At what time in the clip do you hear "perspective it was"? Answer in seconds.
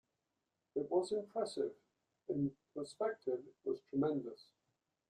2.73-3.81